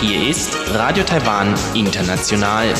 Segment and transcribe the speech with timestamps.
[0.00, 2.72] Hier ist Radio Taiwan International.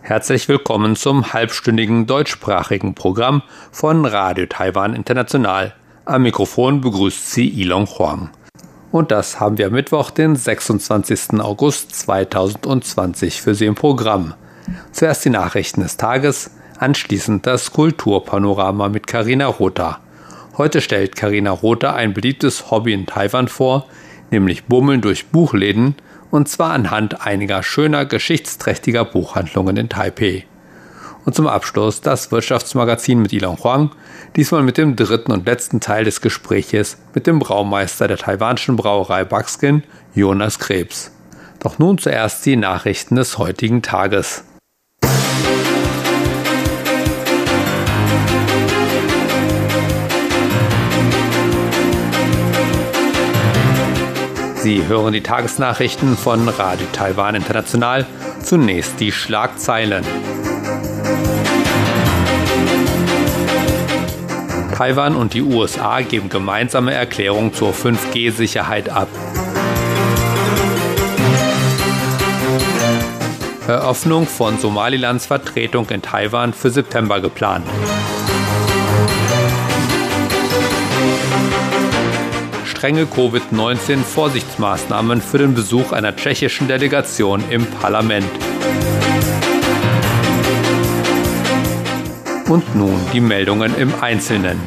[0.00, 5.74] Herzlich willkommen zum halbstündigen deutschsprachigen Programm von Radio Taiwan International.
[6.04, 8.30] Am Mikrofon begrüßt Sie Ilon Huang.
[8.90, 11.38] Und das haben wir am Mittwoch, den 26.
[11.38, 14.34] August 2020 für Sie im Programm.
[14.90, 20.00] Zuerst die Nachrichten des Tages, anschließend das Kulturpanorama mit Karina Rotha.
[20.56, 23.86] Heute stellt Karina Rotha ein beliebtes Hobby in Taiwan vor,
[24.30, 25.94] nämlich Bummeln durch Buchläden,
[26.30, 30.46] und zwar anhand einiger schöner, geschichtsträchtiger Buchhandlungen in Taipei.
[31.24, 33.90] Und zum Abschluss das Wirtschaftsmagazin mit Ilon Huang,
[34.36, 39.24] diesmal mit dem dritten und letzten Teil des Gespräches mit dem Braumeister der taiwanischen Brauerei
[39.24, 39.82] Buckskin,
[40.14, 41.12] Jonas Krebs.
[41.60, 44.44] Doch nun zuerst die Nachrichten des heutigen Tages.
[54.60, 58.04] Sie hören die Tagesnachrichten von Radio Taiwan International.
[58.42, 60.04] Zunächst die Schlagzeilen.
[64.74, 69.08] Taiwan und die USA geben gemeinsame Erklärung zur 5G-Sicherheit ab.
[73.68, 77.66] Eröffnung von Somalilands Vertretung in Taiwan für September geplant.
[82.78, 88.30] Strenge Covid-19-Vorsichtsmaßnahmen für den Besuch einer tschechischen Delegation im Parlament.
[92.48, 94.60] Und nun die Meldungen im Einzelnen.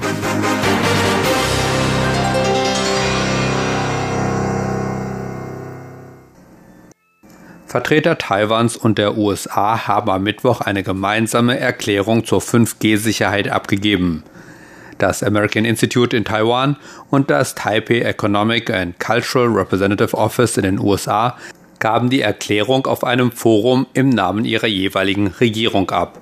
[7.66, 14.26] Vertreter Taiwans und der USA haben am Mittwoch eine gemeinsame Erklärung zur 5G-Sicherheit abgegeben.
[15.02, 16.78] Das American Institute in Taiwan
[17.10, 21.40] und das Taipei Economic and Cultural Representative Office in den USA
[21.80, 26.22] gaben die Erklärung auf einem Forum im Namen ihrer jeweiligen Regierung ab.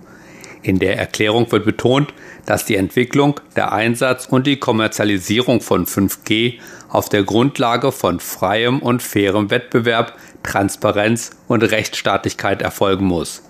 [0.61, 2.13] In der Erklärung wird betont,
[2.45, 8.79] dass die Entwicklung, der Einsatz und die Kommerzialisierung von 5G auf der Grundlage von freiem
[8.79, 13.43] und fairem Wettbewerb, Transparenz und Rechtsstaatlichkeit erfolgen muss.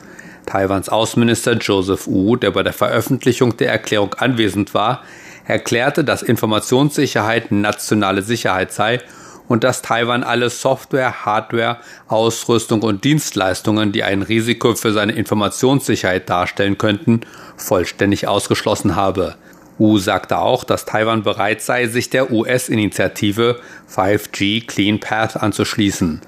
[0.49, 5.03] Taiwans Außenminister Joseph Wu, der bei der Veröffentlichung der Erklärung anwesend war,
[5.45, 8.99] erklärte, dass Informationssicherheit nationale Sicherheit sei
[9.47, 11.77] und dass Taiwan alle Software, Hardware,
[12.07, 17.21] Ausrüstung und Dienstleistungen, die ein Risiko für seine Informationssicherheit darstellen könnten,
[17.55, 19.35] vollständig ausgeschlossen habe.
[19.77, 26.21] Wu sagte auch, dass Taiwan bereit sei, sich der US-Initiative 5G Clean Path anzuschließen.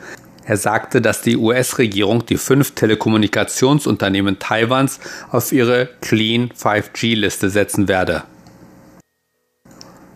[0.44, 8.24] Er sagte, dass die US-Regierung die fünf Telekommunikationsunternehmen Taiwans auf ihre Clean 5G-Liste setzen werde.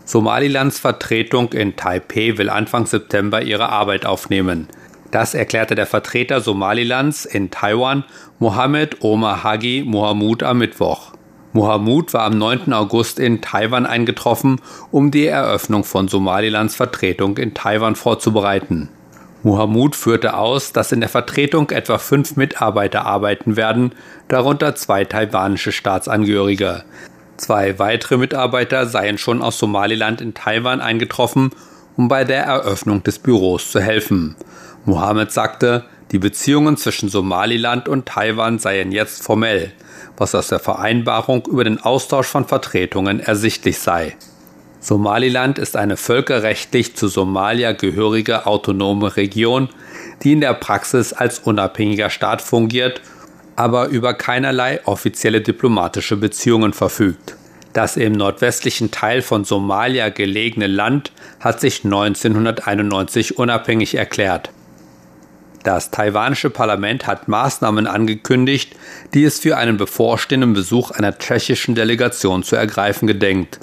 [0.04, 4.68] Somalilands Vertretung in Taipeh will Anfang September ihre Arbeit aufnehmen.
[5.12, 8.04] Das erklärte der Vertreter Somalilands in Taiwan,
[8.40, 11.14] Mohammed Omar Hagi Mohamud, am Mittwoch.
[11.54, 12.74] Mohamud war am 9.
[12.74, 14.60] August in Taiwan eingetroffen,
[14.92, 18.90] um die Eröffnung von Somalilands Vertretung in Taiwan vorzubereiten.
[19.46, 23.94] Mohamud führte aus, dass in der Vertretung etwa fünf Mitarbeiter arbeiten werden,
[24.28, 26.84] darunter zwei taiwanische Staatsangehörige.
[27.38, 31.52] Zwei weitere Mitarbeiter seien schon aus Somaliland in Taiwan eingetroffen,
[31.96, 34.36] um bei der Eröffnung des Büros zu helfen.
[34.84, 39.72] Mohammed sagte, die Beziehungen zwischen Somaliland und Taiwan seien jetzt formell,
[40.18, 44.16] was aus der Vereinbarung über den Austausch von Vertretungen ersichtlich sei.
[44.86, 49.70] Somaliland ist eine völkerrechtlich zu Somalia gehörige autonome Region,
[50.22, 53.02] die in der Praxis als unabhängiger Staat fungiert
[53.56, 57.38] aber über keinerlei offizielle diplomatische Beziehungen verfügt.
[57.74, 64.50] Das im nordwestlichen Teil von Somalia gelegene Land hat sich 1991 unabhängig erklärt.
[65.64, 68.76] Das taiwanische Parlament hat Maßnahmen angekündigt,
[69.14, 73.60] die es für einen bevorstehenden Besuch einer tschechischen Delegation zu ergreifen gedenkt.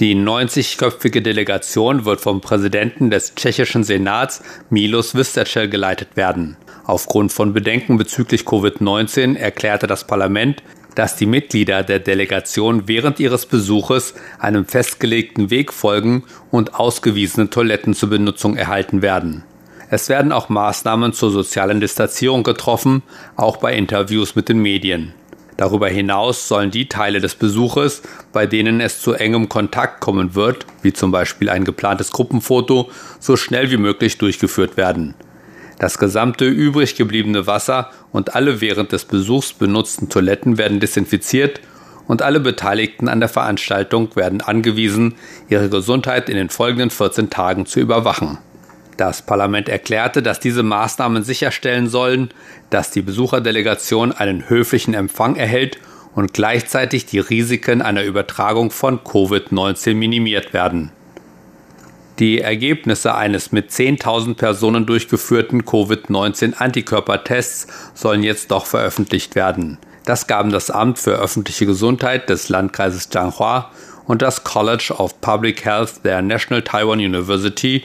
[0.00, 6.56] Die 90-köpfige Delegation wird vom Präsidenten des tschechischen Senats Milos Vystrčil geleitet werden.
[6.84, 10.62] Aufgrund von Bedenken bezüglich Covid-19 erklärte das Parlament,
[10.94, 17.94] dass die Mitglieder der Delegation während ihres Besuches einem festgelegten Weg folgen und ausgewiesene Toiletten
[17.94, 19.44] zur Benutzung erhalten werden.
[19.90, 23.02] Es werden auch Maßnahmen zur sozialen Distanzierung getroffen,
[23.36, 25.12] auch bei Interviews mit den Medien.
[25.56, 28.02] Darüber hinaus sollen die Teile des Besuches,
[28.32, 32.90] bei denen es zu engem Kontakt kommen wird, wie zum Beispiel ein geplantes Gruppenfoto,
[33.20, 35.14] so schnell wie möglich durchgeführt werden.
[35.78, 41.60] Das gesamte übrig gebliebene Wasser und alle während des Besuchs benutzten Toiletten werden desinfiziert
[42.06, 45.14] und alle Beteiligten an der Veranstaltung werden angewiesen,
[45.48, 48.38] ihre Gesundheit in den folgenden 14 Tagen zu überwachen.
[48.96, 52.30] Das Parlament erklärte, dass diese Maßnahmen sicherstellen sollen,
[52.70, 55.78] dass die Besucherdelegation einen höflichen Empfang erhält
[56.14, 60.92] und gleichzeitig die Risiken einer Übertragung von Covid-19 minimiert werden.
[62.18, 69.78] Die Ergebnisse eines mit 10.000 Personen durchgeführten Covid-19-Antikörpertests sollen jetzt doch veröffentlicht werden.
[70.04, 73.70] Das gaben das Amt für öffentliche Gesundheit des Landkreises Changhua
[74.06, 77.84] und das College of Public Health der National Taiwan University,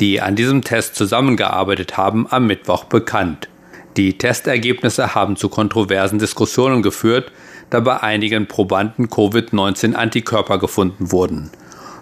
[0.00, 3.48] die an diesem Test zusammengearbeitet haben, am Mittwoch bekannt.
[3.96, 7.30] Die Testergebnisse haben zu kontroversen Diskussionen geführt,
[7.68, 11.50] da bei einigen Probanden Covid-19 Antikörper gefunden wurden.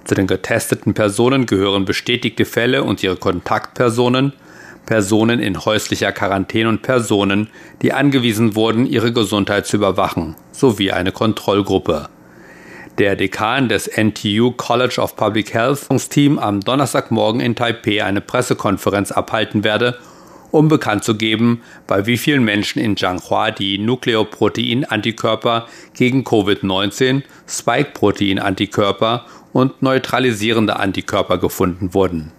[0.04, 4.32] Zu den getesteten Personen gehören bestätigte Fälle und ihre Kontaktpersonen,
[4.86, 7.48] Personen in häuslicher Quarantäne und Personen,
[7.82, 12.08] die angewiesen wurden, ihre Gesundheit zu überwachen, sowie eine Kontrollgruppe.
[12.98, 19.12] Der Dekan des NTU College of Public Health Team am Donnerstagmorgen in Taipei eine Pressekonferenz
[19.12, 19.96] abhalten werde,
[20.50, 29.26] um bekannt zu geben, bei wie vielen Menschen in Zhanghua die Nukleoprotein-Antikörper gegen Covid-19, Spike-Protein-Antikörper
[29.52, 32.32] und neutralisierende Antikörper gefunden wurden.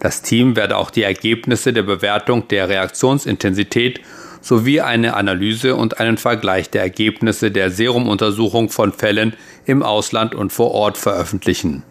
[0.00, 4.02] Das Team werde auch die Ergebnisse der Bewertung der Reaktionsintensität
[4.42, 9.34] sowie eine Analyse und einen Vergleich der Ergebnisse der Serumuntersuchung von Fällen
[9.66, 11.82] im Ausland und vor Ort veröffentlichen.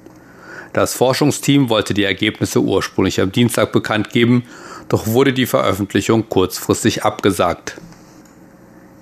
[0.73, 4.43] Das Forschungsteam wollte die Ergebnisse ursprünglich am Dienstag bekannt geben,
[4.87, 7.79] doch wurde die Veröffentlichung kurzfristig abgesagt.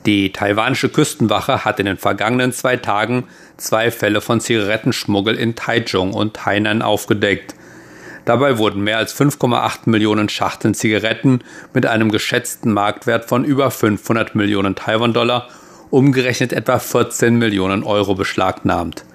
[0.06, 3.26] Die taiwanische Küstenwache hat in den vergangenen zwei Tagen
[3.58, 7.54] zwei Fälle von Zigarettenschmuggel in Taichung und Hainan aufgedeckt.
[8.26, 11.42] Dabei wurden mehr als 5,8 Millionen Schachteln Zigaretten
[11.74, 15.48] mit einem geschätzten Marktwert von über 500 Millionen Taiwan-Dollar,
[15.90, 19.06] umgerechnet etwa 14 Millionen Euro beschlagnahmt.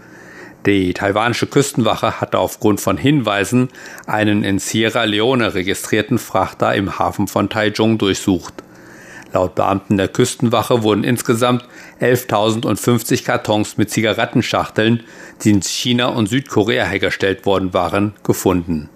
[0.67, 3.69] Die taiwanische Küstenwache hatte aufgrund von Hinweisen
[4.06, 8.55] einen in Sierra Leone registrierten Frachter im Hafen von Taichung durchsucht.
[9.35, 11.65] Laut Beamten der Küstenwache wurden insgesamt
[12.00, 15.03] 11.050 Kartons mit Zigarettenschachteln,
[15.43, 18.88] die in China und Südkorea hergestellt worden waren, gefunden.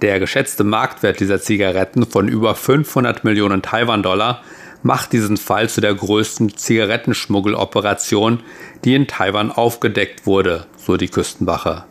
[0.00, 4.42] Der geschätzte Marktwert dieser Zigaretten von über 500 Millionen Taiwan-Dollar
[4.82, 8.40] macht diesen Fall zu der größten Zigarettenschmuggeloperation,
[8.84, 11.84] die in Taiwan aufgedeckt wurde, so die Küstenwache.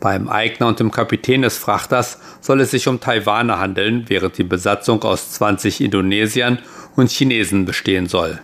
[0.00, 4.44] Beim Eigner und dem Kapitän des Frachters soll es sich um Taiwaner handeln, während die
[4.44, 6.58] Besatzung aus 20 Indonesiern
[6.96, 8.38] und Chinesen bestehen soll.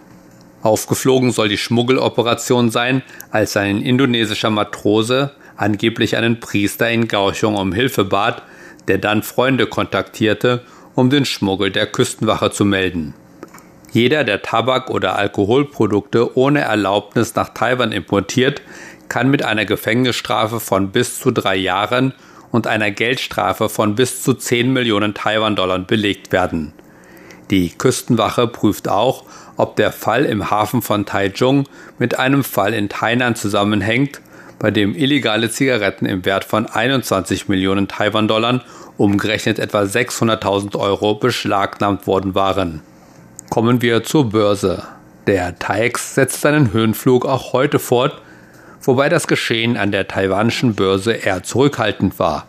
[0.63, 7.73] Aufgeflogen soll die Schmuggeloperation sein, als ein indonesischer Matrose angeblich einen Priester in Gauchung um
[7.73, 8.43] Hilfe bat,
[8.89, 10.63] der dann Freunde kontaktierte,
[10.95, 13.15] um den Schmuggel der Küstenwache zu melden.
[13.97, 18.61] Jeder, der Tabak oder Alkoholprodukte ohne Erlaubnis nach Taiwan importiert,
[19.09, 22.13] kann mit einer Gefängnisstrafe von bis zu drei Jahren
[22.53, 26.75] und einer Geldstrafe von bis zu 10 Millionen Taiwan-Dollar belegt werden.
[27.49, 29.25] Die Küstenwache prüft auch,
[29.57, 31.65] ob der Fall im Hafen von Taichung
[31.99, 34.21] mit einem Fall in Tainan zusammenhängt,
[34.59, 38.63] bei dem illegale Zigaretten im Wert von 21 Millionen Taiwan-Dollar,
[38.99, 42.83] umgerechnet etwa 600.000 Euro, beschlagnahmt worden waren.
[43.51, 44.85] Kommen wir zur Börse.
[45.27, 48.23] Der TAIEX setzt seinen Höhenflug auch heute fort
[48.87, 52.47] wobei das Geschehen an der taiwanischen Börse eher zurückhaltend war.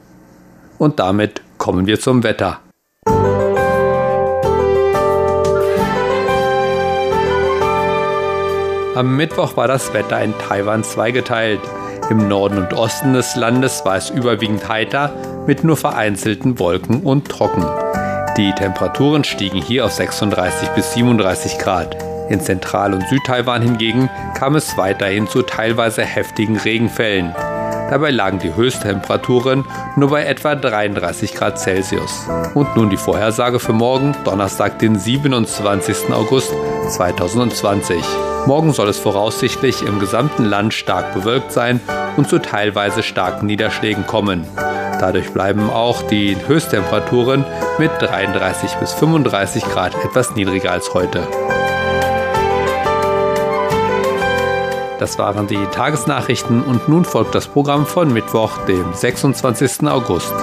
[0.77, 2.60] Und damit kommen wir zum Wetter.
[8.95, 11.60] Am Mittwoch war das Wetter in Taiwan zweigeteilt.
[12.10, 15.13] Im Norden und Osten des Landes war es überwiegend heiter
[15.48, 17.65] mit nur vereinzelten Wolken und trocken.
[18.38, 21.98] Die Temperaturen stiegen hier auf 36 bis 37 Grad.
[22.29, 27.36] In Zentral- und Südtaiwan hingegen kam es weiterhin zu teilweise heftigen Regenfällen.
[27.89, 29.63] Dabei lagen die Höchsttemperaturen
[29.96, 32.27] nur bei etwa 33 Grad Celsius.
[32.55, 36.12] Und nun die Vorhersage für morgen, Donnerstag, den 27.
[36.12, 36.51] August
[36.89, 38.03] 2020.
[38.48, 41.79] Morgen soll es voraussichtlich im gesamten Land stark bewölkt sein
[42.17, 44.46] und zu teilweise starken Niederschlägen kommen.
[45.00, 47.46] Dadurch bleiben auch die Höchsttemperaturen
[47.77, 51.27] mit 33 bis 35 Grad etwas niedriger als heute.
[55.05, 59.88] Das waren die Tagesnachrichten und nun folgt das Programm von Mittwoch, dem 26.
[59.88, 60.33] August.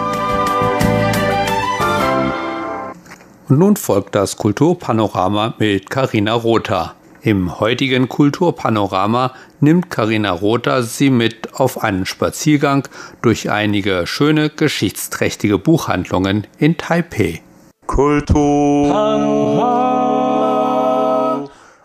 [3.48, 6.94] Und nun folgt das Kulturpanorama mit Karina Rother.
[7.22, 12.86] Im heutigen Kulturpanorama nimmt Karina Rother Sie mit auf einen Spaziergang
[13.20, 17.42] durch einige schöne geschichtsträchtige Buchhandlungen in Taipei.
[17.88, 18.94] Kultur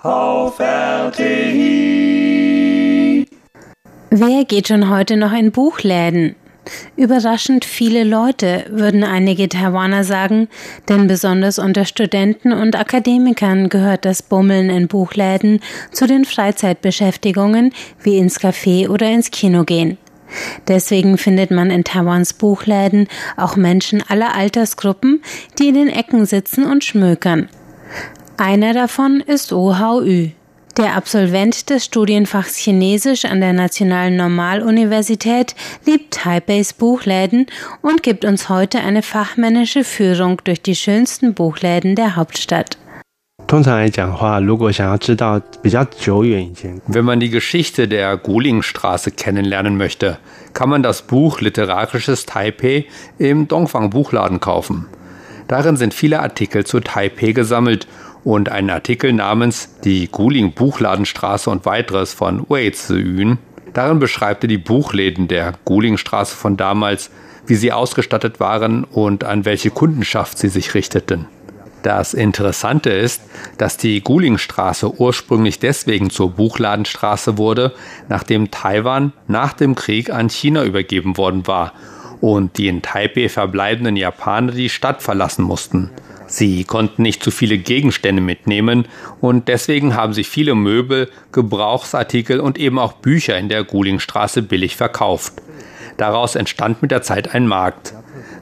[0.03, 2.06] auf RTI.
[4.19, 6.35] Wer geht schon heute noch in Buchläden?
[6.95, 10.47] Überraschend viele Leute, würden einige Taiwaner sagen,
[10.89, 15.59] denn besonders unter Studenten und Akademikern gehört das Bummeln in Buchläden
[15.91, 19.99] zu den Freizeitbeschäftigungen wie ins Café oder ins Kino gehen.
[20.67, 25.21] Deswegen findet man in Taiwans Buchläden auch Menschen aller Altersgruppen,
[25.59, 27.49] die in den Ecken sitzen und schmökern.
[28.37, 30.29] Einer davon ist Oh Hao Yu.
[30.77, 35.55] Der Absolvent des Studienfachs Chinesisch an der Nationalen Normaluniversität
[35.87, 37.47] liebt Taipeis Buchläden
[37.81, 42.77] und gibt uns heute eine fachmännische Führung durch die schönsten Buchläden der Hauptstadt.
[43.49, 43.63] Wenn
[47.05, 50.19] man die Geschichte der Gulingstraße kennenlernen möchte,
[50.53, 52.85] kann man das Buch Literarisches Taipei
[53.17, 54.85] im Dongfang Buchladen kaufen.
[55.47, 57.87] Darin sind viele Artikel zu Taipei gesammelt
[58.27, 63.37] und einen Artikel namens Die Guling Buchladenstraße und weiteres von Wei Ziyun.
[63.73, 67.09] Darin beschreibt er die Buchläden der Gulingstraße von damals,
[67.45, 71.27] wie sie ausgestattet waren und an welche Kundenschaft sie sich richteten.
[71.83, 73.21] Das Interessante ist,
[73.57, 77.71] dass die Gulingstraße ursprünglich deswegen zur Buchladenstraße wurde,
[78.09, 81.71] nachdem Taiwan nach dem Krieg an China übergeben worden war
[82.19, 85.91] und die in Taipei verbleibenden Japaner die Stadt verlassen mussten.
[86.37, 88.87] Sie konnten nicht zu viele Gegenstände mitnehmen
[89.21, 94.75] und deswegen haben sich viele Möbel, Gebrauchsartikel und eben auch Bücher in der Gulingstraße billig
[94.75, 95.33] verkauft.
[95.97, 97.95] Daraus entstand mit der Zeit ein Markt.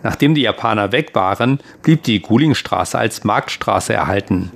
[0.04, 4.52] Nachdem die Japaner weg waren, blieb die Gulingstraße als Marktstraße erhalten.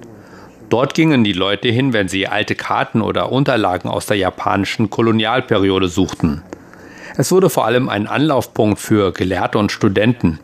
[0.67, 5.87] Dort gingen die Leute hin, wenn sie alte Karten oder Unterlagen aus der japanischen Kolonialperiode
[5.87, 6.43] suchten.
[7.15, 10.39] Es wurde vor allem ein Anlaufpunkt für Gelehrte und Studenten.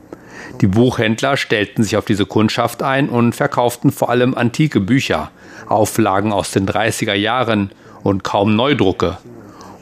[0.62, 5.32] Die Buchhändler stellten sich auf diese Kundschaft ein und verkauften vor allem antike Bücher,
[5.68, 7.72] Auflagen aus den 30er Jahren
[8.04, 9.18] und kaum Neudrucke.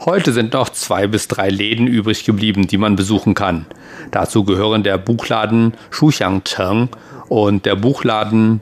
[0.04, 3.66] Heute sind noch zwei bis drei Läden übrig geblieben, die man besuchen kann.
[4.10, 6.90] Dazu gehören der Buchladen Shuxiangcheng
[7.28, 8.60] und der Buchladen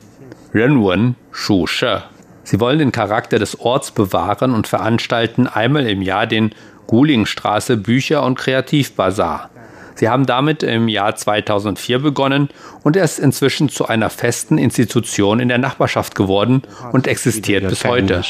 [0.54, 2.02] Renwen Shushe.
[2.44, 6.54] Sie wollen den Charakter des Orts bewahren und veranstalten einmal im Jahr den
[6.86, 9.50] Gulingstraße Bücher- und Kreativbazar.
[9.94, 12.48] Sie haben damit im Jahr 2004 begonnen
[12.82, 17.84] und er ist inzwischen zu einer festen Institution in der Nachbarschaft geworden und existiert bis
[17.84, 18.22] heute.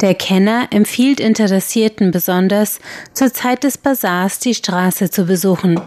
[0.00, 2.80] Der Kenner empfiehlt Interessierten besonders,
[3.12, 5.78] zur Zeit des Bazars die Straße zu besuchen.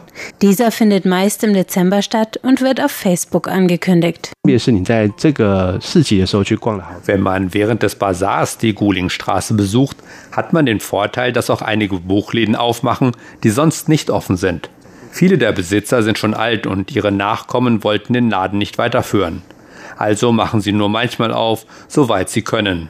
[0.44, 4.32] Dieser findet meist im Dezember statt und wird auf Facebook angekündigt.
[7.06, 9.98] Wenn man während des Bazars die Gulingstraße besucht,
[10.32, 14.70] hat man den Vorteil, dass auch einige Buchläden aufmachen, die sonst nicht offen sind.
[15.12, 19.42] Viele der Besitzer sind schon alt und ihre Nachkommen wollten den Laden nicht weiterführen.
[19.98, 22.90] Also machen sie nur manchmal auf, soweit sie können.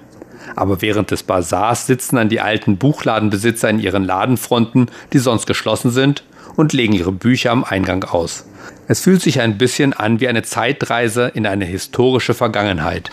[0.55, 5.91] Aber während des Bazars sitzen dann die alten Buchladenbesitzer in ihren Ladenfronten, die sonst geschlossen
[5.91, 6.23] sind,
[6.55, 8.45] und legen ihre Bücher am Eingang aus.
[8.88, 13.09] Es fühlt sich ein bisschen an wie eine Zeitreise in eine historische Vergangenheit.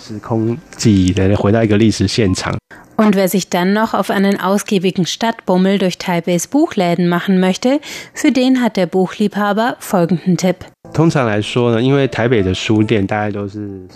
[3.01, 7.81] Und wer sich dann noch auf einen ausgiebigen Stadtbummel durch Taipeis Buchläden machen möchte,
[8.13, 10.67] für den hat der Buchliebhaber folgenden Tipp.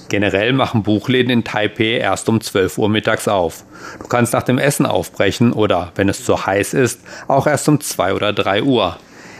[0.08, 3.64] Generell machen Buchläden in Taipei erst um 12 Uhr mittags auf.
[4.00, 7.82] Du kannst nach dem Essen aufbrechen oder, wenn es zu heiß ist, auch erst um
[7.82, 8.96] 2 oder 3 Uhr.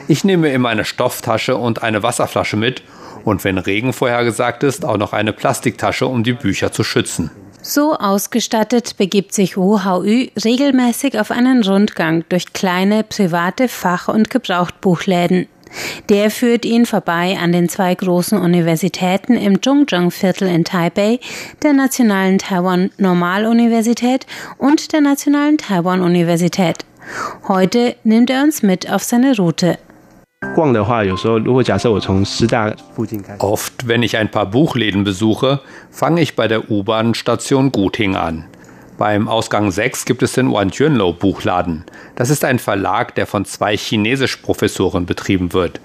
[0.09, 2.83] Ich nehme immer eine Stofftasche und eine Wasserflasche mit
[3.25, 7.31] und wenn Regen vorhergesagt ist, auch noch eine Plastiktasche, um die Bücher zu schützen.
[7.67, 15.47] So ausgestattet begibt sich Hao-Yu regelmäßig auf einen Rundgang durch kleine private Fach- und Gebrauchtbuchläden.
[16.11, 21.21] Der führt ihn vorbei an den zwei großen Universitäten im Zhongzheng-Viertel in Taipei,
[21.63, 24.27] der Nationalen Taiwan Normaluniversität
[24.59, 26.85] und der Nationalen Taiwan Universität.
[27.49, 29.79] Heute nimmt er uns mit auf seine Route.
[33.41, 35.61] Oft, wenn ich ein paar Buchläden besuche,
[35.91, 38.45] fange ich bei der U-Bahn-Station Guting an.
[38.99, 41.85] Beim Ausgang 6 gibt es den Wanjuanlo Buchladen.
[42.15, 45.81] Das ist ein Verlag, der von zwei Chinesisch-Professoren betrieben wird.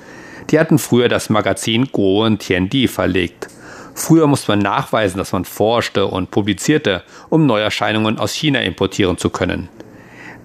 [0.49, 3.47] Die hatten früher das Magazin Guo und Tiandi verlegt.
[3.95, 9.29] Früher musste man nachweisen, dass man forschte und publizierte, um Neuerscheinungen aus China importieren zu
[9.29, 9.69] können.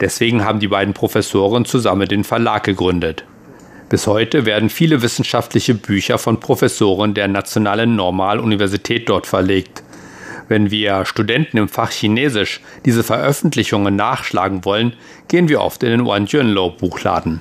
[0.01, 3.25] Deswegen haben die beiden Professoren zusammen den Verlag gegründet.
[3.95, 9.85] Bis heute werden viele wissenschaftliche Bücher von Professoren der Nationalen Normaluniversität dort verlegt.
[10.49, 14.95] Wenn wir Studenten im Fach Chinesisch diese Veröffentlichungen nachschlagen wollen,
[15.29, 17.41] gehen wir oft in den Wanjunlo Buchladen.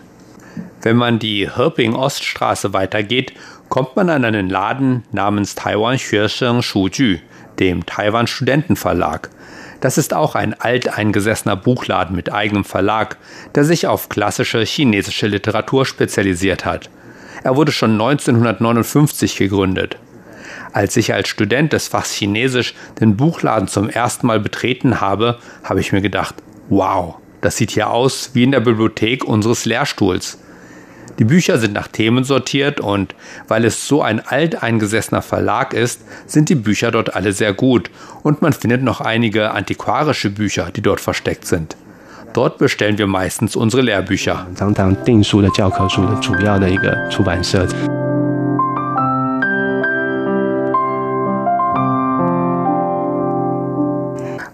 [0.84, 3.34] Wenn man die Hirping Oststraße weitergeht,
[3.68, 7.18] kommt man an einen Laden namens Taiwan Xuesheng Shuju,
[7.60, 9.32] dem Taiwan Studentenverlag.
[9.84, 13.18] Das ist auch ein alteingesessener Buchladen mit eigenem Verlag,
[13.54, 16.90] der sich auf klassische chinesische Literatur spezialisiert hat.
[17.44, 19.98] Er wurde schon 1959 gegründet.
[20.72, 25.82] Als ich als Student des Fachs Chinesisch den Buchladen zum ersten Mal betreten habe, habe
[25.82, 26.36] ich mir gedacht,
[26.70, 30.40] wow, das sieht hier aus wie in der Bibliothek unseres Lehrstuhls.
[31.20, 33.14] Die Bücher sind nach Themen sortiert und
[33.48, 37.92] weil es so ein alteingesessener Verlag ist, sind die Bücher dort alle sehr gut
[38.24, 41.78] und man findet noch einige antiquarische Bücher, die dort versteckt sind.
[42.34, 44.48] Dort bestellen wir meistens unsere Lehrbücher.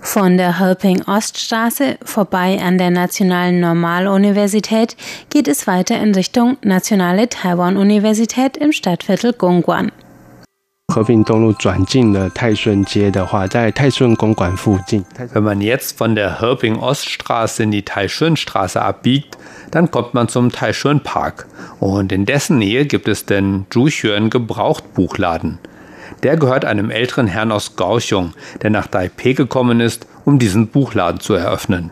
[0.08, 0.44] 常常订书的教科书的主要的一个出版社。
[0.44, 4.96] Von der Helping Oststraße vorbei an der Nationalen Normaluniversität
[5.30, 9.92] geht es weiter in Richtung Nationale Taiwan-Universität im Stadtviertel Gongguan.
[15.32, 19.38] Wenn man jetzt von der Herping Oststraße in die Taishun-Straße abbiegt,
[19.70, 21.46] dann kommt man zum Taishun Park
[21.80, 25.58] und in dessen Nähe gibt es den Zhuxuan Gebrauchtbuchladen.
[26.23, 31.21] Der gehört einem älteren Herrn aus Kaohsiung, der nach Taipei gekommen ist, um diesen Buchladen
[31.21, 31.91] zu eröffnen.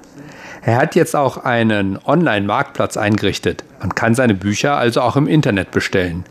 [0.61, 3.63] Er hat jetzt auch einen Online-Marktplatz eingerichtet.
[3.79, 6.25] Man kann seine Bücher also auch im Internet bestellen.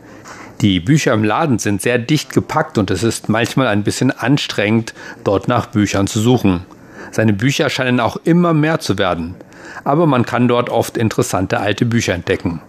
[0.61, 4.93] Die Bücher im Laden sind sehr dicht gepackt und es ist manchmal ein bisschen anstrengend,
[5.23, 6.65] dort nach Büchern zu suchen.
[7.11, 9.35] Seine Bücher scheinen auch immer mehr zu werden.
[9.83, 12.61] Aber man kann dort oft interessante alte Bücher entdecken.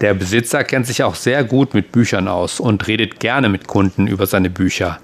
[0.00, 4.06] Der Besitzer kennt sich auch sehr gut mit Büchern aus und redet gerne mit Kunden
[4.06, 4.98] über seine Bücher.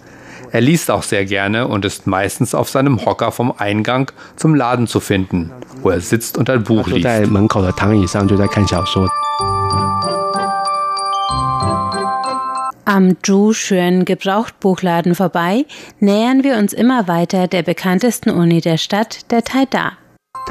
[0.50, 4.86] Er liest auch sehr gerne und ist meistens auf seinem Hocker vom Eingang zum Laden
[4.86, 5.50] zu finden,
[5.80, 7.06] wo er sitzt und ein Buch liest.
[12.84, 15.64] Am Zhu-Xuan Gebrauchtbuchladen vorbei
[16.00, 19.92] nähern wir uns immer weiter der bekanntesten Uni der Stadt, der Taida.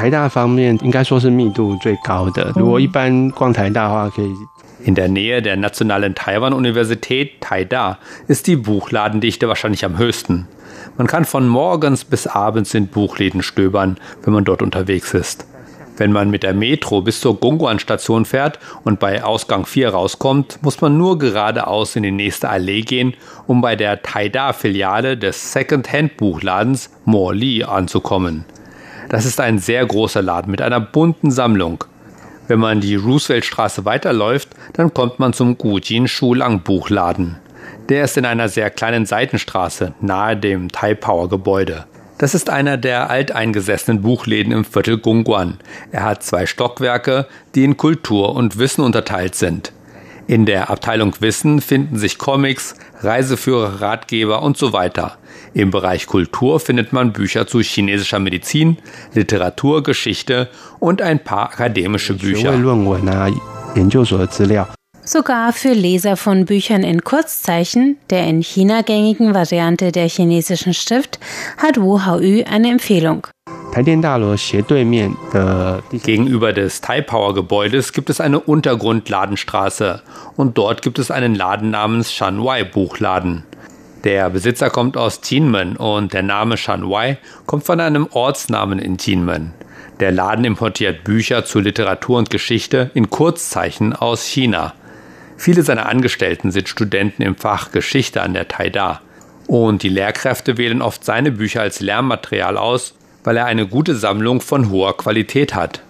[0.01, 2.53] 台大方面应该说是密度最高的。
[2.55, 4.31] 如果一般逛台大的话，可以
[4.85, 7.99] In der Nähe der Nationalen Taiwan-Universität Taida
[8.29, 10.47] ist die Buchladendichte wahrscheinlich am höchsten.
[10.99, 15.47] Man kann von morgens bis abends in Buchläden stöbern, wenn man dort unterwegs ist.
[15.97, 20.83] Wenn man mit der Metro bis zur Gongguan-Station fährt und bei Ausgang 4 rauskommt, muss
[20.83, 23.15] man nur geradeaus in die nächste Allee gehen,
[23.47, 28.45] um bei der Taida-Filiale des Second-Hand-Buchladens Mo Li anzukommen.
[29.12, 31.84] Das ist ein sehr großer Laden mit einer bunten Sammlung.
[32.48, 37.36] Wenn man die Rooseveltstraße weiterläuft, dann kommt man zum Gujin Shulang Buchladen.
[37.90, 41.88] Der ist in einer sehr kleinen Seitenstraße nahe dem Tai Power Gebäude.
[42.20, 45.58] Das ist einer der alteingesessenen Buchläden im Viertel Gungguan.
[45.92, 49.74] Er hat zwei Stockwerke, die in Kultur und Wissen unterteilt sind.
[50.32, 55.18] In der Abteilung Wissen finden sich Comics, Reiseführer, Ratgeber und so weiter.
[55.54, 58.78] Im Bereich Kultur findet man Bücher zu chinesischer Medizin,
[59.14, 60.48] Literatur, Geschichte
[60.80, 62.54] und ein paar akademische Bücher.
[65.04, 71.20] Sogar für Leser von Büchern in Kurzzeichen, der in China gängigen Variante der chinesischen Schrift,
[71.58, 73.28] hat Wu Haoyu eine Empfehlung.
[76.04, 80.02] Gegenüber des Tai Power Gebäudes gibt es eine Untergrundladenstraße
[80.36, 83.44] und dort gibt es einen Laden namens Shanwai Buchladen.
[84.04, 89.54] Der Besitzer kommt aus Tianmen und der Name Shanwai kommt von einem Ortsnamen in Tianmen.
[90.02, 94.74] Der Laden importiert Bücher zu Literatur und Geschichte in Kurzzeichen aus China.
[95.38, 99.00] Viele seiner Angestellten sind Studenten im Fach Geschichte an der Taida.
[99.48, 104.42] Und die Lehrkräfte wählen oft seine Bücher als Lernmaterial aus weil er eine gute Sammlung
[104.42, 105.82] von hoher Qualität hat.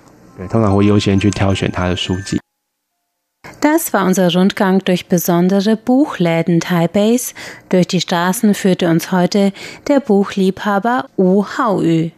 [3.62, 7.36] Das war unser Rundgang durch besondere Buchläden Taipeis.
[7.70, 9.54] Durch die Straßen führte uns heute
[9.88, 12.12] der Buchliebhaber Wu Haoyu.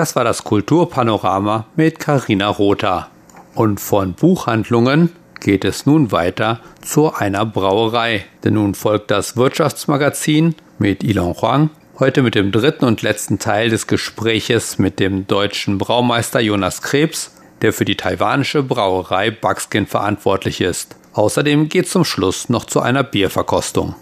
[0.00, 3.08] Das war das Kulturpanorama mit Karina Rother.
[3.54, 8.24] Und von Buchhandlungen geht es nun weiter zu einer Brauerei.
[8.42, 11.68] Denn nun folgt das Wirtschaftsmagazin mit Ilon Huang.
[11.98, 17.32] Heute mit dem dritten und letzten Teil des Gespräches mit dem deutschen Braumeister Jonas Krebs.
[17.60, 20.96] der für die taiwanische Brauerei Buckskin verantwortlich ist.
[21.12, 23.94] Außerdem geht zum Schluss noch zu einer Bierverkostung.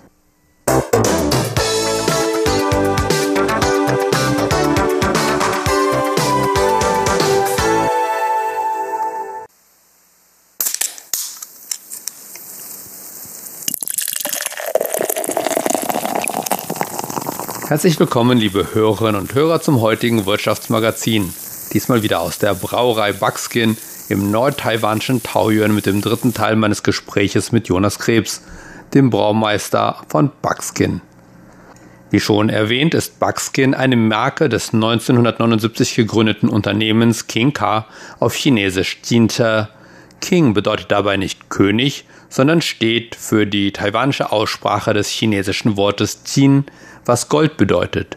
[17.69, 21.35] Herzlich willkommen, liebe Hörerinnen und Hörer, zum heutigen Wirtschaftsmagazin.
[21.75, 23.77] Diesmal wieder aus der Brauerei Buckskin
[24.09, 28.41] im nordtaiwanischen Taoyuan mit dem dritten Teil meines Gespräches mit Jonas Krebs,
[28.95, 31.03] dem Braumeister von Buckskin.
[32.11, 37.85] Wie schon erwähnt, ist Buckskin eine Marke des 1979 gegründeten Unternehmens King Ka
[38.19, 39.69] auf Chinesisch Jinta.
[40.21, 46.65] King bedeutet dabei nicht König, sondern steht für die taiwanische Aussprache des chinesischen Wortes Jin,
[47.05, 48.17] was Gold bedeutet.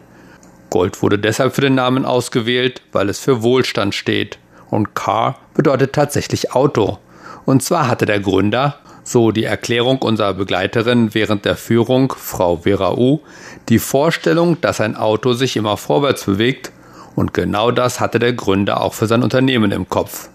[0.70, 4.38] Gold wurde deshalb für den Namen ausgewählt, weil es für Wohlstand steht.
[4.70, 6.98] Und Car bedeutet tatsächlich Auto.
[7.44, 12.94] Und zwar hatte der Gründer, so die Erklärung unserer Begleiterin während der Führung, Frau Vera
[12.94, 13.20] U,
[13.68, 16.72] die Vorstellung, dass ein Auto sich immer vorwärts bewegt.
[17.14, 20.30] Und genau das hatte der Gründer auch für sein Unternehmen im Kopf.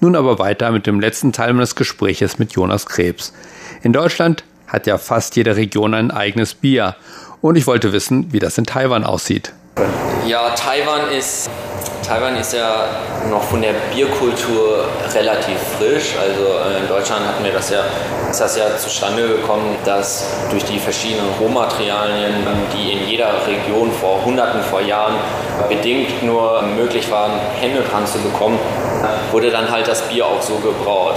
[0.00, 3.32] Nun aber weiter mit dem letzten Teil meines Gespräches mit Jonas Krebs.
[3.82, 6.96] In Deutschland hat ja fast jede Region ein eigenes Bier.
[7.40, 9.52] Und ich wollte wissen, wie das in Taiwan aussieht.
[10.26, 11.48] Ja, Taiwan ist,
[12.02, 12.86] Taiwan ist ja
[13.30, 16.14] noch von der Bierkultur relativ frisch.
[16.20, 17.84] Also äh, in Deutschland hatten wir das ja,
[18.30, 22.34] ist das ja zustande gekommen, dass durch die verschiedenen Rohmaterialien,
[22.74, 22.85] die
[23.16, 25.14] jeder Region vor Hunderten vor Jahren
[25.70, 28.58] bedingt nur möglich waren, Hände dran zu bekommen,
[29.32, 31.14] wurde dann halt das Bier auch so gebraut.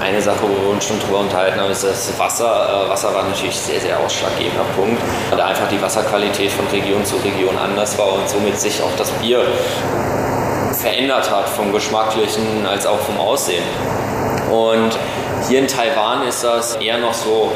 [0.00, 2.84] Eine Sache, wo wir uns schon drüber unterhalten haben, ist das Wasser.
[2.86, 5.02] Äh, Wasser war natürlich sehr, sehr ausschlaggebender Punkt,
[5.36, 9.10] da einfach die Wasserqualität von Region zu Region anders war und somit sich auch das
[9.10, 9.40] Bier
[10.74, 13.64] verändert hat, vom Geschmacklichen als auch vom Aussehen.
[14.48, 14.96] Und
[15.48, 17.50] hier in Taiwan ist das eher noch so,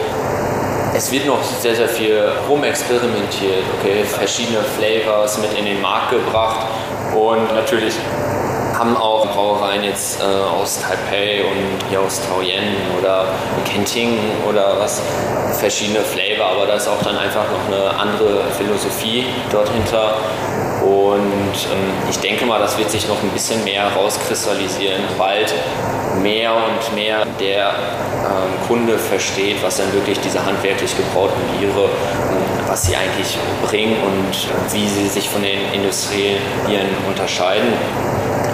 [0.94, 6.66] es wird noch sehr, sehr viel rumexperimentiert, okay, verschiedene Flavors mit in den Markt gebracht
[7.14, 7.94] und natürlich
[8.78, 12.64] haben auch Brauereien jetzt äh, aus Taipei und hier aus Taoyuan
[12.98, 13.26] oder
[13.64, 15.02] Kenting oder was,
[15.58, 20.14] verschiedene Flavor, aber da ist auch dann einfach noch eine andere Philosophie dort hinter.
[20.80, 25.52] Und ähm, ich denke mal, das wird sich noch ein bisschen mehr rauskristallisieren, bald
[26.22, 32.68] mehr und mehr der ähm, Kunde versteht, was dann wirklich diese handwerklich gebrauten Biere, ähm,
[32.68, 37.72] was sie eigentlich bringen und wie sie sich von den Industriebieren unterscheiden.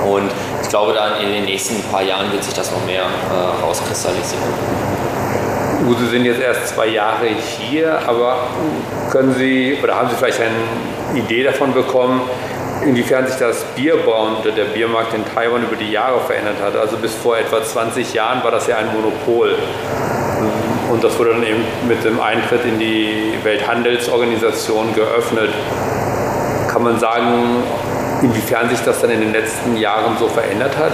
[0.05, 0.31] Und
[0.63, 4.45] ich glaube, dann in den nächsten paar Jahren wird sich das noch mehr äh, rauskristallisieren.
[5.99, 8.49] Sie sind jetzt erst zwei Jahre hier, aber
[9.11, 10.51] können Sie oder haben Sie vielleicht eine
[11.19, 12.21] Idee davon bekommen,
[12.85, 16.77] inwiefern sich das Bierbrauen oder der Biermarkt in Taiwan über die Jahre verändert hat?
[16.77, 19.55] Also bis vor etwa 20 Jahren war das ja ein Monopol.
[20.91, 25.51] Und das wurde dann eben mit dem Eintritt in die Welthandelsorganisation geöffnet.
[26.71, 27.63] Kann man sagen,
[28.23, 30.93] inwiefern sich das dann in den letzten Jahren so verändert hat?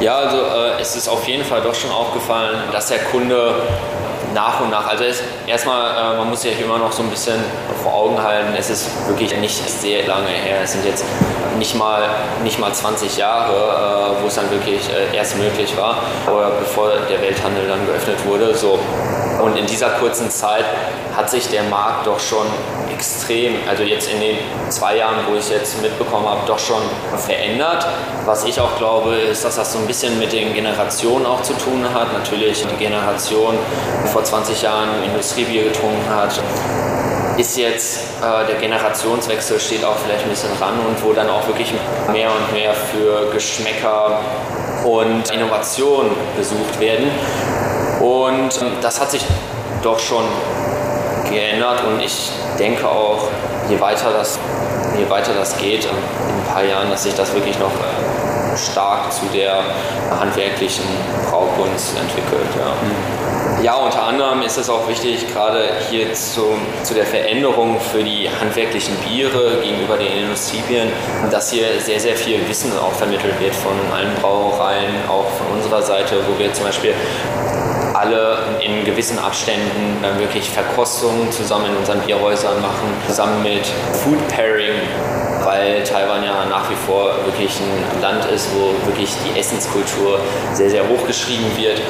[0.00, 3.54] Ja, also äh, es ist auf jeden Fall doch schon aufgefallen, dass der Kunde
[4.34, 5.04] nach und nach, also
[5.46, 7.36] erstmal, äh, man muss sich immer noch so ein bisschen
[7.84, 11.04] vor Augen halten, es ist wirklich nicht sehr lange her, es sind jetzt
[11.58, 12.08] nicht mal,
[12.42, 15.98] nicht mal 20 Jahre, äh, wo es dann wirklich äh, erst möglich war,
[16.58, 18.54] bevor der Welthandel dann geöffnet wurde.
[18.54, 18.78] So.
[19.40, 20.64] Und in dieser kurzen Zeit
[21.14, 22.46] hat sich der Markt doch schon
[22.92, 24.38] extrem, also jetzt in den
[24.70, 26.82] zwei Jahren, wo ich jetzt mitbekommen habe, doch schon
[27.18, 27.86] verändert.
[28.24, 31.52] Was ich auch glaube, ist, dass das so ein bisschen mit den Generationen auch zu
[31.54, 32.12] tun hat.
[32.12, 33.58] Natürlich die Generation,
[34.04, 36.40] die vor 20 Jahren Industriebier getrunken hat,
[37.36, 41.46] ist jetzt äh, der Generationswechsel steht auch vielleicht ein bisschen ran und wo dann auch
[41.46, 41.72] wirklich
[42.12, 44.20] mehr und mehr für Geschmäcker
[44.84, 47.10] und Innovation gesucht werden.
[48.00, 49.24] Und ähm, das hat sich
[49.82, 50.24] doch schon
[51.28, 53.28] geändert und ich denke auch,
[53.68, 54.38] je weiter das,
[54.96, 59.12] je weiter das geht, in ein paar Jahren, dass sich das wirklich noch äh, stark
[59.12, 59.60] zu der
[60.20, 60.84] handwerklichen
[61.28, 62.48] Braukunst entwickelt.
[62.58, 63.23] Ja.
[63.62, 68.28] Ja, unter anderem ist es auch wichtig, gerade hier zu, zu der Veränderung für die
[68.28, 70.88] handwerklichen Biere gegenüber den Industriebieren,
[71.30, 75.82] dass hier sehr, sehr viel Wissen auch vermittelt wird von allen Brauereien, auch von unserer
[75.82, 76.94] Seite, wo wir zum Beispiel
[77.94, 84.18] alle in gewissen Abständen dann wirklich Verkostungen zusammen in unseren Bierhäusern machen, zusammen mit Food
[84.28, 84.74] Pairing,
[85.44, 90.18] weil Taiwan ja nach wie vor wirklich ein Land ist, wo wirklich die Essenskultur
[90.52, 91.80] sehr, sehr hoch geschrieben wird.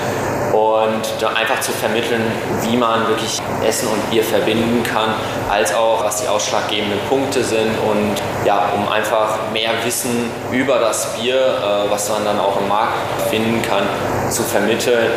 [0.55, 2.23] Und einfach zu vermitteln,
[2.63, 5.15] wie man wirklich Essen und Bier verbinden kann,
[5.51, 7.71] als auch was die ausschlaggebenden Punkte sind.
[7.89, 8.15] Und
[8.45, 12.95] ja, um einfach mehr Wissen über das Bier, äh, was man dann auch im Markt
[13.31, 13.83] finden kann,
[14.31, 15.11] zu vermitteln,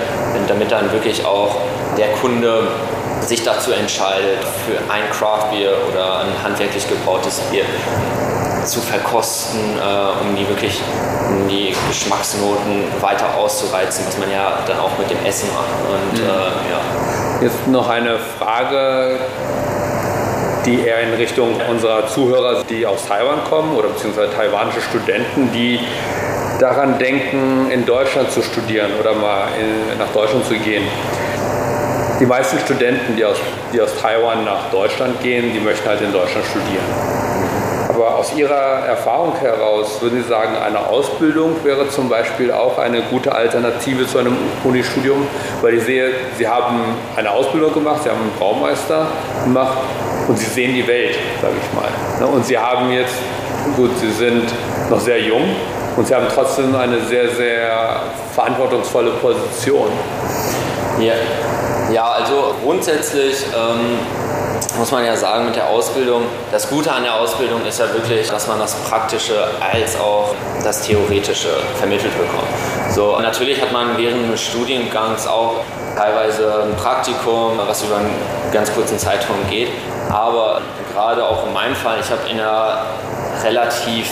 [0.48, 1.56] damit dann wirklich auch
[1.98, 2.68] der Kunde
[3.22, 7.64] sich dazu entscheidet, für ein Craft-Bier oder ein handwerklich gebrautes Bier
[8.68, 10.82] zu verkosten, äh, um die wirklich,
[11.30, 15.68] um die Geschmacksnoten weiter auszureizen, was man ja dann auch mit dem Essen macht.
[15.90, 16.28] Und, mhm.
[16.28, 16.32] äh,
[16.72, 17.42] ja.
[17.42, 19.20] Jetzt noch eine Frage,
[20.66, 25.80] die eher in Richtung unserer Zuhörer, die aus Taiwan kommen oder beziehungsweise taiwanische Studenten, die
[26.60, 30.84] daran denken, in Deutschland zu studieren oder mal in, nach Deutschland zu gehen.
[32.20, 33.38] Die meisten Studenten, die aus,
[33.72, 36.84] die aus Taiwan nach Deutschland gehen, die möchten halt in Deutschland studieren.
[37.98, 43.02] Aber aus Ihrer Erfahrung heraus würden Sie sagen, eine Ausbildung wäre zum Beispiel auch eine
[43.02, 45.26] gute Alternative zu einem Unistudium?
[45.64, 46.80] Weil ich sehe, Sie haben
[47.16, 49.08] eine Ausbildung gemacht, Sie haben einen Braumeister
[49.44, 49.80] gemacht
[50.28, 51.90] und Sie sehen die Welt, sage ich mal.
[52.20, 53.16] Ne, und Sie haben jetzt,
[53.76, 54.44] gut, Sie sind
[54.92, 55.56] noch sehr jung
[55.96, 58.02] und Sie haben trotzdem eine sehr, sehr
[58.36, 59.90] verantwortungsvolle Position.
[61.00, 61.14] Ja,
[61.92, 63.44] ja also grundsätzlich.
[63.56, 64.27] Ähm
[64.78, 68.30] muss man ja sagen, mit der Ausbildung, das Gute an der Ausbildung ist ja wirklich,
[68.30, 72.48] dass man das Praktische als auch das Theoretische vermittelt bekommt.
[72.92, 75.62] So, natürlich hat man während des Studiengangs auch
[75.96, 78.14] teilweise ein Praktikum, was über einen
[78.52, 79.70] ganz kurzen Zeitraum geht.
[80.10, 80.62] Aber
[80.94, 82.86] gerade auch in meinem Fall, ich habe in einer
[83.44, 84.10] relativ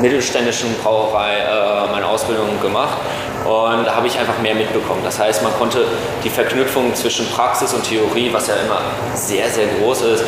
[0.00, 2.98] mittelständischen Brauerei äh, meine Ausbildung gemacht
[3.44, 5.00] und da habe ich einfach mehr mitbekommen.
[5.04, 5.86] Das heißt, man konnte
[6.22, 8.80] die Verknüpfung zwischen Praxis und Theorie, was ja immer
[9.14, 10.24] sehr, sehr groß ist,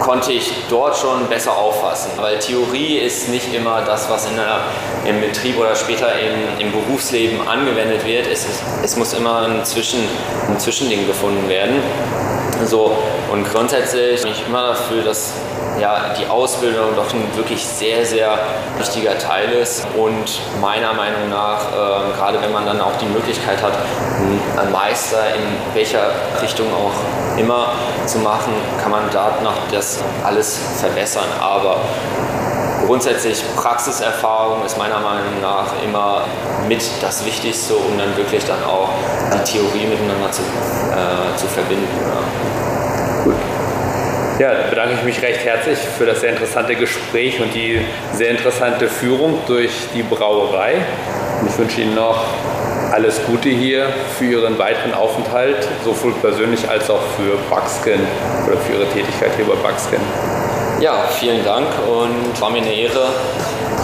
[0.00, 2.12] konnte ich dort schon besser auffassen.
[2.16, 4.60] Weil Theorie ist nicht immer das, was in der,
[5.04, 8.26] im Betrieb oder später im, im Berufsleben angewendet wird.
[8.26, 10.00] Es, ist, es muss immer ein, Zwischen,
[10.48, 11.82] ein Zwischending gefunden werden.
[12.64, 12.96] So,
[13.30, 15.34] und grundsätzlich bin ich immer dafür, dass
[15.80, 18.38] ja, die Ausbildung doch ein wirklich sehr, sehr
[18.78, 23.62] wichtiger Teil ist und meiner Meinung nach, äh, gerade wenn man dann auch die Möglichkeit
[23.62, 23.72] hat,
[24.58, 26.10] einen Meister in welcher
[26.42, 27.72] Richtung auch immer
[28.06, 31.26] zu machen, kann man da noch das alles verbessern.
[31.40, 31.78] Aber
[32.86, 36.22] grundsätzlich Praxiserfahrung ist meiner Meinung nach immer
[36.66, 38.90] mit das Wichtigste, um dann wirklich dann auch
[39.32, 41.88] die Theorie miteinander zu, äh, zu verbinden.
[42.02, 43.24] Ja.
[43.24, 43.57] Gut.
[44.38, 47.80] Ja, bedanke ich mich recht herzlich für das sehr interessante Gespräch und die
[48.12, 50.74] sehr interessante Führung durch die Brauerei.
[51.40, 52.24] Und ich wünsche Ihnen noch
[52.92, 58.00] alles Gute hier für Ihren weiteren Aufenthalt, sowohl persönlich als auch für Buckskin
[58.46, 60.00] oder für Ihre Tätigkeit hier bei Buckskin.
[60.80, 63.08] Ja, vielen Dank und war mir eine Ehre,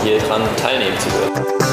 [0.05, 1.64] hier dran teilnehmen zu dürfen.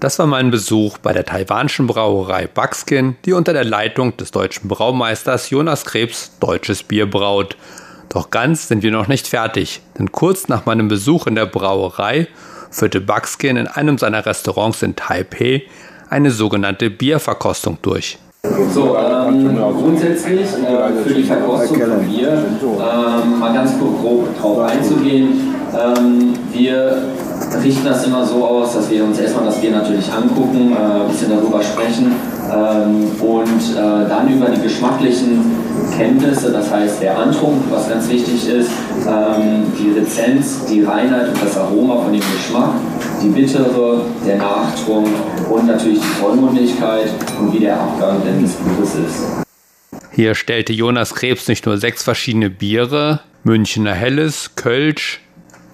[0.00, 4.68] Das war mein Besuch bei der taiwanischen Brauerei Buckskin, die unter der Leitung des deutschen
[4.68, 7.56] Braumeisters Jonas Krebs deutsches Bier braut.
[8.08, 12.28] Doch ganz sind wir noch nicht fertig, denn kurz nach meinem Besuch in der Brauerei
[12.70, 15.64] führte Buckskin in einem seiner Restaurants in Taipei
[16.08, 18.18] eine sogenannte Bierverkostung durch.
[18.72, 25.56] So, ähm, grundsätzlich äh, für die Verkostung von Bier ähm, mal ganz grob drauf einzugehen.
[25.74, 27.02] Ähm, wir
[27.62, 31.08] richten das immer so aus, dass wir uns erstmal das Bier natürlich angucken, äh, ein
[31.08, 32.12] bisschen darüber sprechen
[32.52, 35.44] ähm, und äh, dann über die geschmacklichen
[35.96, 38.70] Kenntnisse, das heißt der Antrunk, was ganz wichtig ist,
[39.06, 42.74] ähm, die Rezenz, die Reinheit und das Aroma von dem Geschmack,
[43.22, 45.08] die Bittere, der Nachtrunk
[45.50, 49.24] und natürlich die Vollmundigkeit und wie der Abgang des Bieres ist.
[50.12, 55.20] Hier stellte Jonas Krebs nicht nur sechs verschiedene Biere, Münchner Helles, Kölsch,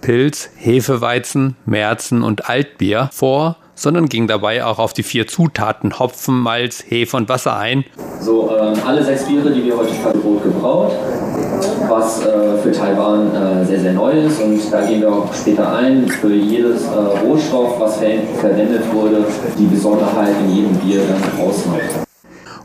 [0.05, 6.41] Pilz, Hefeweizen, Märzen und Altbier vor, sondern ging dabei auch auf die vier Zutaten Hopfen,
[6.41, 7.87] Malz, Hefe und Wasser ein.
[8.21, 10.93] So, äh, alle sechs Biere, die wir heute Brot gebraut,
[11.89, 15.75] was äh, für Taiwan äh, sehr, sehr neu ist und da gehen wir auch später
[15.75, 16.89] ein, für jedes äh,
[17.25, 19.25] Rohstoff, was ver verwendet wurde,
[19.59, 22.07] die Besonderheit in jedem Bier dann ausmacht.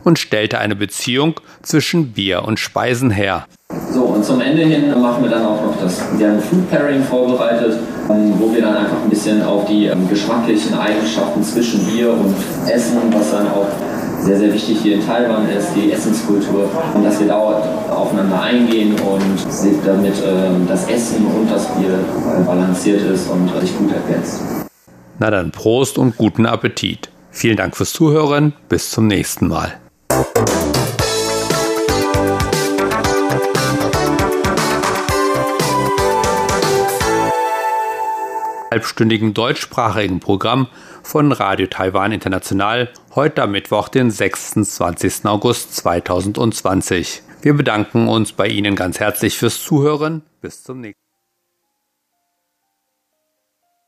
[0.04, 3.46] Und stellte eine Beziehung zwischen Bier und Speisen her.
[3.92, 7.02] So, und zum Ende hin machen wir dann auch noch das, wir haben Food Pairing
[7.02, 12.12] vorbereitet, ähm, wo wir dann einfach ein bisschen auf die ähm, geschmacklichen Eigenschaften zwischen Bier
[12.12, 12.34] und
[12.70, 13.66] Essen, was dann auch
[14.22, 17.38] sehr, sehr wichtig hier in Taiwan ist, die Essenskultur, und dass wir da
[17.90, 23.76] aufeinander eingehen und damit ähm, das Essen und das Bier äh, balanciert ist und sich
[23.76, 24.40] gut ergänzt.
[25.18, 27.10] Na dann Prost und guten Appetit.
[27.30, 28.52] Vielen Dank fürs Zuhören.
[28.68, 29.72] Bis zum nächsten Mal.
[38.70, 40.68] Halbstündigen deutschsprachigen Programm
[41.02, 45.26] von Radio Taiwan International heute am Mittwoch, den 26.
[45.26, 47.22] August 2020.
[47.42, 50.22] Wir bedanken uns bei Ihnen ganz herzlich fürs Zuhören.
[50.40, 51.09] Bis zum nächsten Mal.